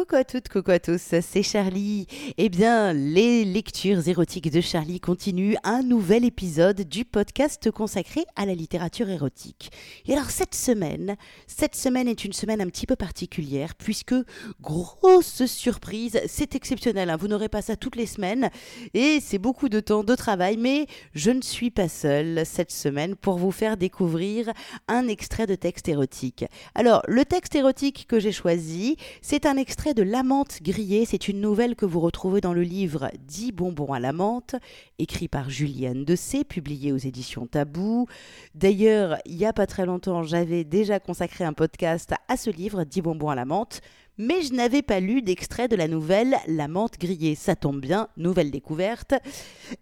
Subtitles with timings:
[0.00, 2.06] Coucou à toutes, coucou à tous, c'est Charlie.
[2.38, 8.46] Eh bien, les lectures érotiques de Charlie continuent un nouvel épisode du podcast consacré à
[8.46, 9.70] la littérature érotique.
[10.06, 11.16] Et alors cette semaine,
[11.46, 14.14] cette semaine est une semaine un petit peu particulière puisque
[14.62, 18.48] grosse surprise, c'est exceptionnel, hein, vous n'aurez pas ça toutes les semaines
[18.94, 23.16] et c'est beaucoup de temps de travail, mais je ne suis pas seule cette semaine
[23.16, 24.50] pour vous faire découvrir
[24.88, 26.46] un extrait de texte érotique.
[26.74, 31.04] Alors, le texte érotique que j'ai choisi, c'est un extrait de L'amante grillée.
[31.04, 34.54] C'est une nouvelle que vous retrouvez dans le livre 10 bonbons à la menthe,
[34.98, 38.06] écrit par Julienne C, publié aux éditions Tabou.
[38.54, 42.84] D'ailleurs, il n'y a pas très longtemps, j'avais déjà consacré un podcast à ce livre,
[42.84, 43.80] 10 bonbons à la menthe
[44.18, 47.34] mais je n'avais pas lu d'extrait de la nouvelle La menthe grillée.
[47.34, 49.14] Ça tombe bien, nouvelle découverte.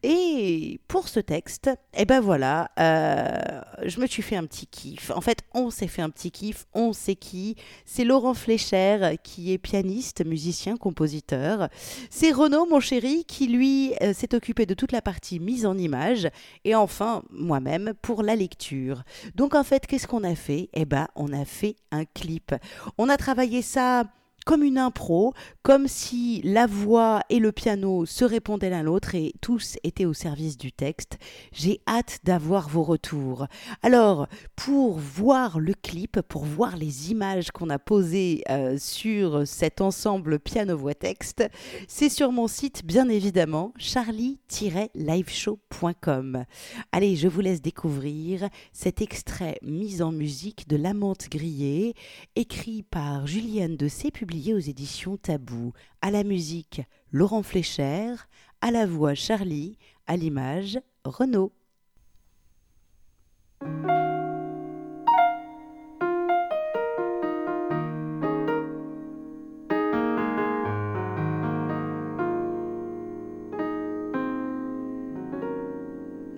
[0.03, 5.11] Et pour ce texte, eh ben voilà, euh, je me suis fait un petit kiff.
[5.11, 7.57] En fait, on s'est fait un petit kiff, on sait qui.
[7.85, 11.69] C'est Laurent Flécher qui est pianiste, musicien, compositeur.
[12.11, 15.77] C'est Renaud, mon chéri, qui lui euh, s'est occupé de toute la partie mise en
[15.77, 16.29] image.
[16.65, 19.03] Et enfin, moi-même, pour la lecture.
[19.35, 20.69] Donc en fait, qu'est-ce qu'on a fait?
[20.75, 22.55] Eh ben, on a fait un clip.
[22.99, 24.05] On a travaillé ça
[24.49, 29.35] comme une impro, comme si la voix et le piano se répondaient l'un l'autre et
[29.43, 31.19] tous étaient au service du texte.
[31.53, 33.47] J'ai hâte d'avoir vos retours.
[33.83, 34.27] Alors,
[34.57, 40.39] pour voir le clip, pour voir les images qu'on a posées euh, sur cet ensemble
[40.39, 41.47] piano-voix-texte,
[41.87, 46.45] c'est sur mon site, bien évidemment, charlie-liveshow.com.
[46.93, 51.93] Allez, je vous laisse découvrir cet extrait mis en musique de L'amante grillée,
[52.35, 55.73] écrit par Julienne de C, publié aux éditions Tabou.
[56.01, 58.15] À la musique, Laurent Flécher,
[58.61, 61.51] à la voix Charlie, à l'image Renaud.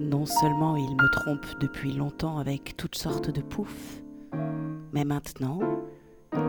[0.00, 4.02] Non seulement il me trompe depuis longtemps avec toutes sortes de poufs,
[4.94, 5.60] mais maintenant,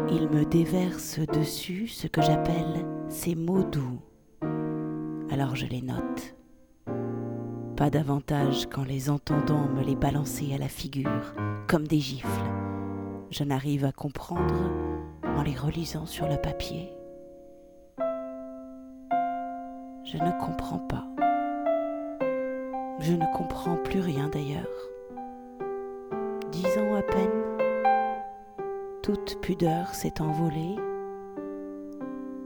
[0.10, 4.00] il me déverse dessus ce que j'appelle ces mots doux.
[5.32, 6.36] Alors je les note.
[7.76, 11.34] Pas davantage qu'en les entendant me les balancer à la figure,
[11.68, 12.28] comme des gifles.
[13.32, 14.70] Je n'arrive à comprendre
[15.24, 16.92] en les relisant sur le papier.
[20.04, 21.06] Je ne comprends pas.
[23.00, 24.68] Je ne comprends plus rien d'ailleurs.
[26.52, 27.51] Dix ans à peine
[29.04, 30.76] toute pudeur s'est envolée,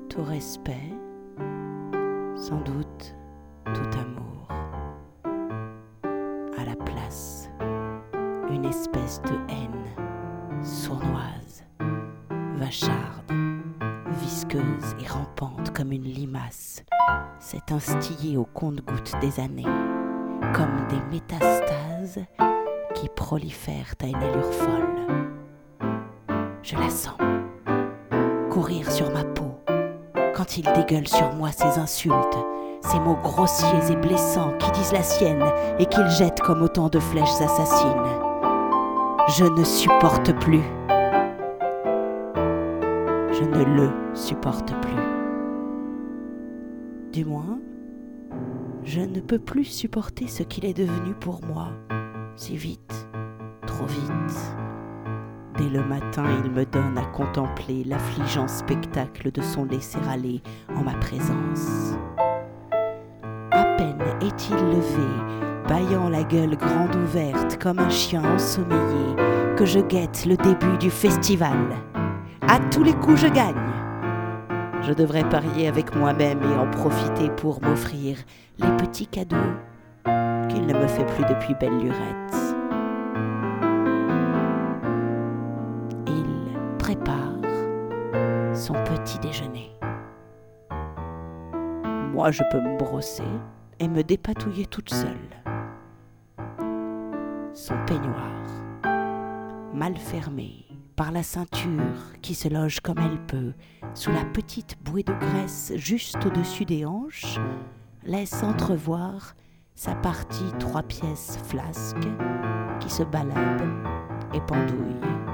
[0.09, 0.93] tout respect,
[2.37, 3.15] sans doute
[3.65, 4.47] tout amour.
[6.57, 7.49] À la place,
[8.49, 11.65] une espèce de haine sournoise,
[12.55, 13.33] vacharde,
[14.21, 16.83] visqueuse et rampante comme une limace,
[17.39, 19.63] s'est instillée au compte-gouttes des années,
[20.53, 22.23] comme des métastases
[22.93, 24.95] qui prolifèrent à une allure folle
[26.65, 27.17] je la sens.
[28.49, 29.59] Courir sur ma peau,
[30.33, 32.37] quand il dégueule sur moi ses insultes,
[32.81, 35.45] ces mots grossiers et blessants qui disent la sienne
[35.77, 38.03] et qu'il jette comme autant de flèches assassines.
[39.37, 40.63] Je ne supporte plus.
[43.31, 45.03] Je ne le supporte plus.
[47.11, 47.59] Du moins,
[48.83, 51.67] je ne peux plus supporter ce qu'il est devenu pour moi,
[52.35, 53.07] si vite,
[53.67, 54.64] trop vite.
[55.57, 60.41] Dès le matin, il me donne à contempler l'affligeant spectacle de son laisser-aller
[60.75, 61.93] en ma présence.
[63.51, 65.07] À peine est-il levé,
[65.69, 69.15] baillant la gueule grande ouverte comme un chien ensommeillé,
[69.55, 71.57] que je guette le début du festival.
[72.41, 73.55] À tous les coups, je gagne.
[74.81, 78.17] Je devrais parier avec moi-même et en profiter pour m'offrir
[78.59, 79.37] les petits cadeaux
[80.49, 82.44] qu'il ne me fait plus depuis belle lurette.
[88.53, 89.71] Son petit déjeuner.
[92.13, 93.23] Moi, je peux me brosser
[93.79, 95.09] et me dépatouiller toute seule.
[97.53, 98.43] Son peignoir,
[99.73, 100.65] mal fermé
[100.95, 103.53] par la ceinture qui se loge comme elle peut
[103.95, 107.39] sous la petite bouée de graisse juste au-dessus des hanches,
[108.03, 109.35] laisse entrevoir
[109.73, 112.07] sa partie trois pièces flasque
[112.79, 113.63] qui se balade
[114.33, 115.24] et pendouille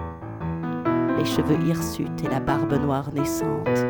[1.21, 3.85] les cheveux hirsutes et la barbe noire naissante,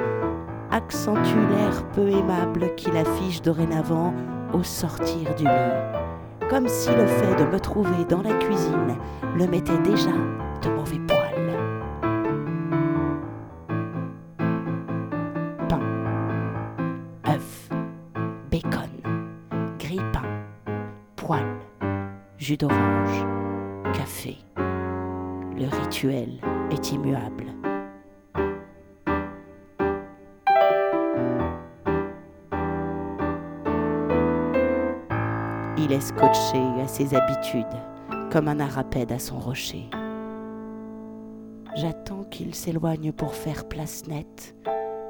[0.69, 4.13] accentue l'air peu aimable qu'il affiche dorénavant
[4.53, 8.97] au sortir du lit, comme si le fait de me trouver dans la cuisine
[9.37, 10.11] le mettait déjà
[10.61, 11.19] de mauvais poil.
[15.69, 15.79] Pain,
[18.51, 18.89] bacon,
[19.79, 20.75] grille-pain,
[21.15, 21.59] poêle,
[22.37, 23.25] jus d'orange,
[23.93, 26.41] café, le rituel
[26.71, 27.45] est immuable.
[35.77, 37.65] Il est scotché à ses habitudes,
[38.31, 39.89] comme un arapède à son rocher.
[41.75, 44.56] J'attends qu'il s'éloigne pour faire place nette,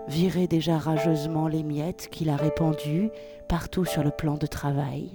[0.08, 3.10] virer déjà rageusement les miettes qu'il a répandues
[3.48, 5.12] partout sur le plan de travail,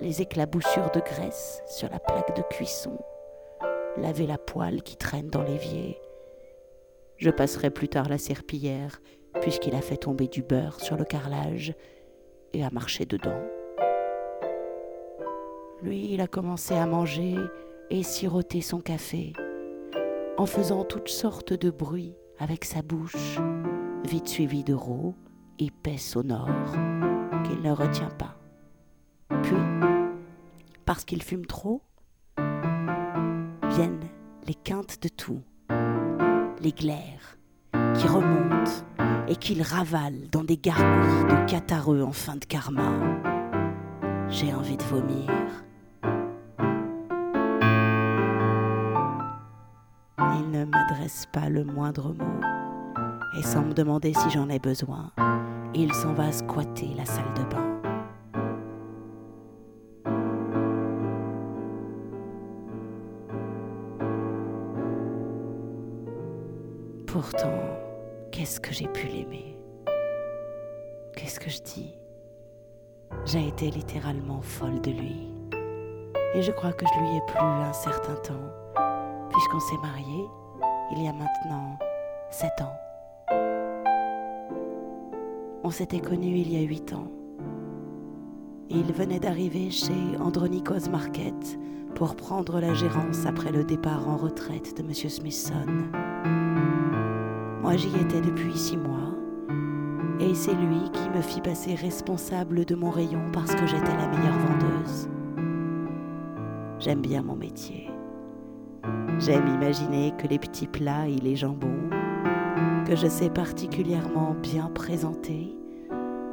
[0.00, 2.98] les éclaboussures de graisse sur la plaque de cuisson,
[3.96, 6.00] laver la poêle qui traîne dans l'évier.
[7.16, 9.00] Je passerai plus tard la serpillière,
[9.40, 11.74] puisqu'il a fait tomber du beurre sur le carrelage
[12.52, 13.42] et a marché dedans.
[15.82, 17.36] Lui, il a commencé à manger
[17.90, 19.32] et siroter son café,
[20.36, 23.38] en faisant toutes sortes de bruits avec sa bouche,
[24.04, 25.14] vite suivi de rots
[25.58, 26.72] épais sonores
[27.44, 28.36] qu'il ne retient pas.
[29.42, 29.56] Puis,
[30.84, 31.82] parce qu'il fume trop,
[33.70, 34.08] viennent
[34.46, 35.42] les quintes de tout,
[36.60, 37.38] les glaires
[37.94, 38.84] qui remontent
[39.28, 42.92] et qu'il ravale dans des gargouilles de catarreux en fin de karma.
[44.28, 45.30] J'ai envie de vomir.
[50.18, 52.40] Il ne m'adresse pas le moindre mot,
[53.38, 55.12] et sans me demander si j'en ai besoin,
[55.74, 57.79] il s'en va squatter la salle de bain.
[67.22, 67.60] Pourtant,
[68.32, 69.54] qu'est-ce que j'ai pu l'aimer?
[71.14, 71.98] Qu'est-ce que je dis?
[73.26, 75.28] J'ai été littéralement folle de lui.
[76.32, 78.50] Et je crois que je lui ai plu un certain temps,
[79.28, 80.24] puisqu'on s'est mariés
[80.92, 81.78] il y a maintenant
[82.30, 82.72] sept ans.
[85.62, 87.08] On s'était connus il y a huit ans.
[88.70, 91.58] Il venait d'arriver chez Andronikos Market
[91.96, 94.94] pour prendre la gérance après le départ en retraite de M.
[94.94, 95.90] Smithson.
[97.70, 99.14] Moi, j'y étais depuis six mois.
[100.18, 104.08] Et c'est lui qui me fit passer responsable de mon rayon parce que j'étais la
[104.08, 105.08] meilleure vendeuse.
[106.80, 107.88] J'aime bien mon métier.
[109.20, 111.88] J'aime imaginer que les petits plats et les jambons,
[112.88, 115.54] que je sais particulièrement bien présenter,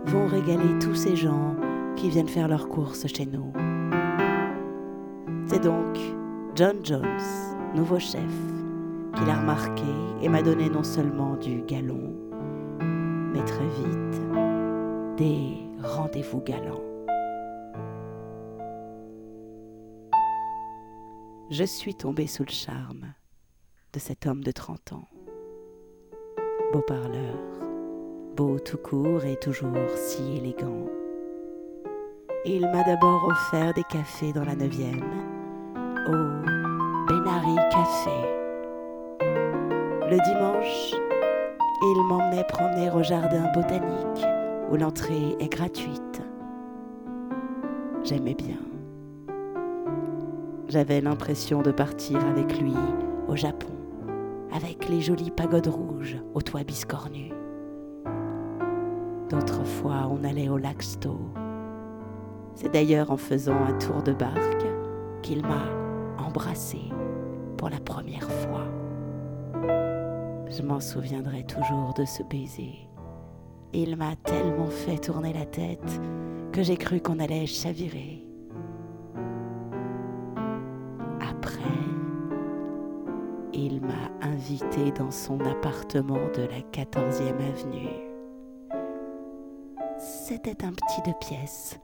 [0.05, 1.55] vont régaler tous ces gens
[1.95, 3.53] qui viennent faire leurs courses chez nous.
[5.45, 5.99] C'est donc
[6.55, 7.21] John Jones,
[7.75, 8.56] nouveau chef,
[9.17, 9.83] qui l'a remarqué
[10.21, 12.13] et m'a donné non seulement du galon,
[13.33, 14.21] mais très vite
[15.17, 16.83] des rendez-vous galants.
[21.49, 23.13] Je suis tombée sous le charme
[23.93, 25.07] de cet homme de 30 ans.
[26.73, 27.37] Beau parleur,
[28.35, 30.85] beau tout court et toujours si élégant.
[32.45, 35.03] Il m'a d'abord offert des cafés dans la neuvième,
[36.07, 38.46] au Benari Café
[40.09, 40.95] le dimanche,
[41.81, 44.25] il m'emmenait promener au jardin botanique
[44.71, 46.21] où l'entrée est gratuite.
[48.03, 48.57] J'aimais bien.
[50.69, 52.73] J'avais l'impression de partir avec lui
[53.27, 53.73] au Japon,
[54.53, 57.33] avec les jolies pagodes rouges aux toits biscornus.
[59.29, 61.33] D'autres fois, on allait au lac Stowe.
[62.55, 64.65] C'est d'ailleurs en faisant un tour de barque
[65.21, 65.65] qu'il m'a
[66.17, 66.79] embrassé
[67.57, 68.63] pour la première fois.
[70.49, 72.87] Je m'en souviendrai toujours de ce baiser.
[73.73, 76.01] Il m'a tellement fait tourner la tête
[76.53, 78.25] que j'ai cru qu'on allait chavirer.
[81.19, 81.61] Après,
[83.53, 87.89] il m'a invité dans son appartement de la 14e avenue.
[89.99, 91.79] C'était un petit deux pièces,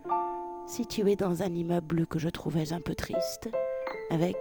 [0.67, 3.50] situé dans un immeuble que je trouvais un peu triste,
[4.10, 4.38] avec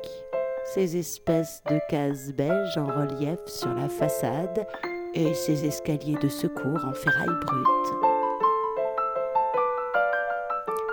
[0.74, 4.66] ces espèces de cases beiges en relief sur la façade
[5.12, 7.92] et ces escaliers de secours en ferraille brute.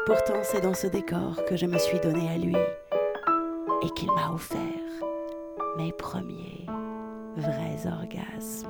[0.05, 2.57] Pourtant, c'est dans ce décor que je me suis donnée à lui
[3.83, 4.59] et qu'il m'a offert
[5.77, 6.65] mes premiers
[7.37, 8.67] vrais orgasmes.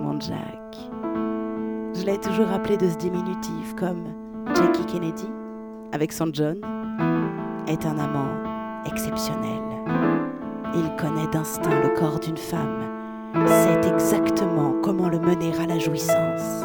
[0.00, 0.76] Mon Jack.
[1.94, 4.04] Je l'ai toujours appelé de ce diminutif comme
[4.54, 5.28] Jackie Kennedy,
[5.92, 6.60] avec son John,
[7.66, 9.62] est un amant exceptionnel.
[10.74, 12.84] Il connaît d'instinct le corps d'une femme,
[13.46, 16.64] sait exactement comment le mener à la jouissance.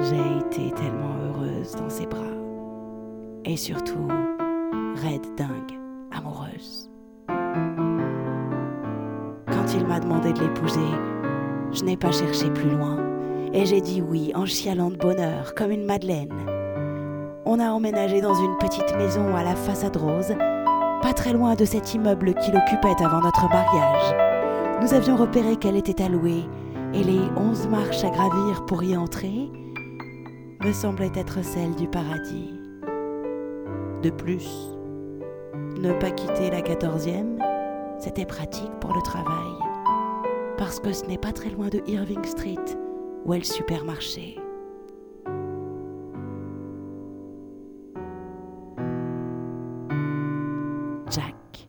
[0.00, 2.18] J'ai été tellement heureuse dans ses bras,
[3.44, 4.08] et surtout
[5.02, 5.78] raide dingue,
[6.12, 6.90] amoureuse.
[9.46, 10.80] Quand il m'a demandé de l'épouser,
[11.72, 12.97] je n'ai pas cherché plus loin
[13.52, 16.32] et j'ai dit oui en chialant de bonheur, comme une madeleine.
[17.44, 20.34] On a emménagé dans une petite maison à la façade rose,
[21.02, 24.14] pas très loin de cet immeuble qui l'occupait avant notre mariage.
[24.82, 26.44] Nous avions repéré qu'elle était allouée,
[26.94, 29.50] et les onze marches à gravir pour y entrer
[30.64, 32.54] me semblaient être celles du paradis.
[34.02, 34.48] De plus,
[35.80, 37.38] ne pas quitter la quatorzième,
[37.98, 39.52] c'était pratique pour le travail,
[40.56, 42.56] parce que ce n'est pas très loin de Irving Street,
[43.24, 44.38] où le supermarché.
[51.10, 51.68] Jack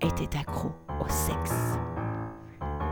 [0.00, 1.78] était accro au sexe.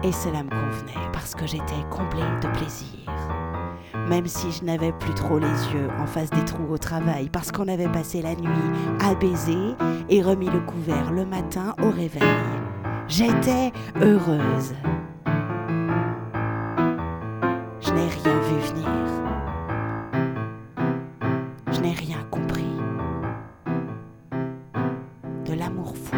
[0.04, 3.08] Et cela me convenait parce que j'étais comblée de plaisir.
[4.08, 7.50] Même si je n'avais plus trop les yeux en face des trous au travail parce
[7.50, 8.48] qu'on avait passé la nuit
[9.00, 9.74] à baiser
[10.08, 12.22] et remis le couvert le matin au réveil.
[13.08, 14.74] J'étais heureuse.
[25.48, 26.14] De l'amour fou,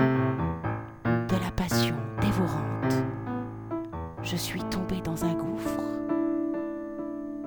[1.04, 3.04] de la passion dévorante.
[4.24, 5.80] Je suis tombée dans un gouffre.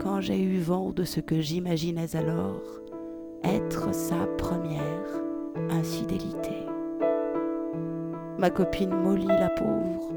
[0.02, 2.62] Quand j'ai eu vent de ce que j'imaginais alors
[3.44, 5.10] être sa première
[5.72, 6.56] infidélité.
[8.38, 10.14] Ma copine Molly, la pauvre,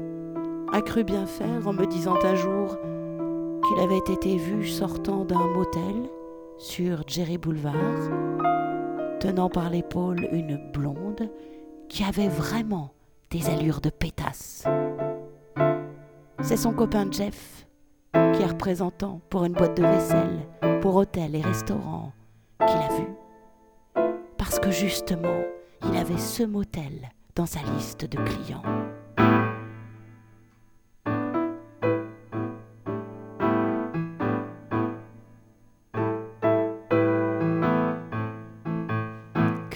[0.71, 2.77] a cru bien faire en me disant un jour
[3.67, 6.09] qu'il avait été vu sortant d'un motel
[6.57, 7.73] sur Jerry Boulevard,
[9.19, 11.29] tenant par l'épaule une blonde
[11.89, 12.91] qui avait vraiment
[13.29, 14.65] des allures de pétasse.
[16.41, 17.65] C'est son copain Jeff
[18.13, 20.47] qui est représentant pour une boîte de vaisselle,
[20.81, 22.13] pour hôtel et restaurant,
[22.59, 23.07] qui l'a vu.
[24.37, 25.41] Parce que justement,
[25.83, 28.63] il avait ce motel dans sa liste de clients.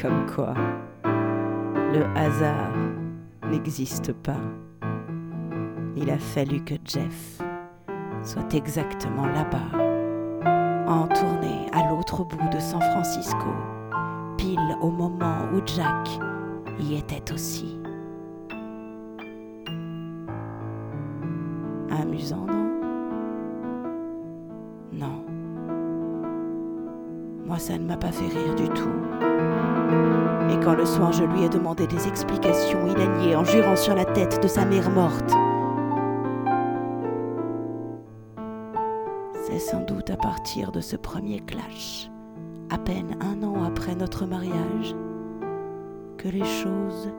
[0.02, 0.56] Comme quoi,
[1.92, 2.72] le hasard
[3.50, 4.40] n'existe pas.
[5.98, 7.42] Il a fallu que Jeff
[8.24, 9.78] soit exactement là-bas,
[10.88, 13.48] en tournée à l'autre bout de San Francisco,
[14.38, 16.08] pile au moment où Jack
[16.80, 17.78] y était aussi.
[21.90, 22.72] Amusant, non?
[24.94, 25.26] Non.
[27.46, 29.71] Moi, ça ne m'a pas fait rire du tout.
[30.52, 33.78] Et quand le soir je lui ai demandé des explications, il a nié en jurant
[33.78, 35.32] sur la tête de sa mère morte.
[39.46, 42.10] C'est sans doute à partir de ce premier clash,
[42.70, 44.94] à peine un an après notre mariage,
[46.18, 47.10] que les choses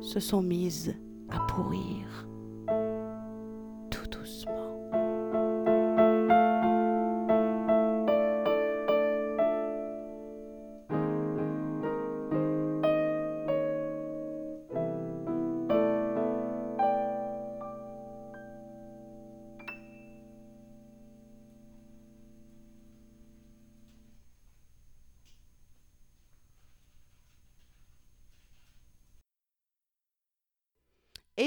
[0.00, 0.94] se sont mises
[1.30, 2.27] à pourrir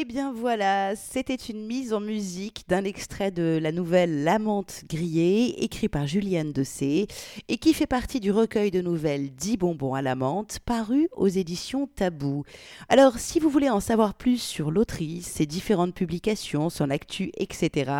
[0.02, 5.64] Eh bien voilà, c'était une mise en musique d'un extrait de la nouvelle L'amante grillée,
[5.64, 7.06] écrit par Juliane Dessé,
[7.48, 11.28] et qui fait partie du recueil de nouvelles 10 bonbons à la menthe, paru aux
[11.28, 12.46] éditions Tabou.
[12.90, 17.92] Alors, si vous voulez en savoir plus sur l'autrice, ses différentes publications, son actu, etc.,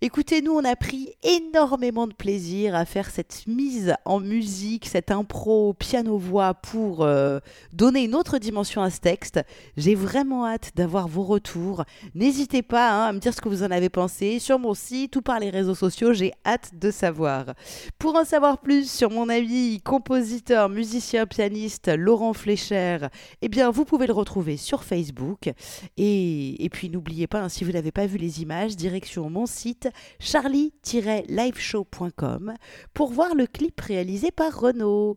[0.00, 5.10] Écoutez, nous, on a pris énormément de plaisir à faire cette mise en musique, cette
[5.10, 7.38] impro piano-voix pour euh,
[7.72, 9.40] donner une autre dimension à ce texte.
[9.76, 11.84] J'ai vraiment hâte d'avoir vos retours.
[12.14, 15.16] N'hésitez pas hein, à me dire ce que vous en avez pensé sur mon site
[15.16, 16.12] ou par les réseaux sociaux.
[16.12, 17.54] J'ai hâte de savoir.
[17.98, 22.98] Pour en savoir plus sur mon ami compositeur, musicien, pianiste Laurent Flécher,
[23.42, 25.50] eh bien, vous pouvez le retrouver sur Facebook.
[25.96, 28.40] Et, et puis, n'oubliez pas, hein, si vous n'avez pas vu les
[28.76, 29.88] direction mon site
[30.20, 32.54] charlie-liveshow.com
[32.94, 35.16] pour voir le clip réalisé par Renaud.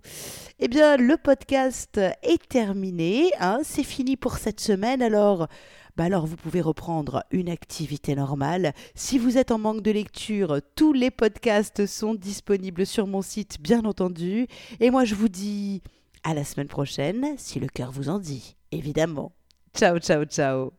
[0.60, 5.48] Eh bien, le podcast est terminé, hein, c'est fini pour cette semaine, alors...
[5.98, 8.74] Bah alors vous pouvez reprendre une activité normale.
[8.96, 13.60] Si vous êtes en manque de lecture, tous les podcasts sont disponibles sur mon site,
[13.60, 14.48] bien entendu.
[14.80, 15.82] Et moi, je vous dis
[16.24, 19.34] à la semaine prochaine, si le cœur vous en dit, évidemment.
[19.76, 20.79] Ciao, ciao, ciao.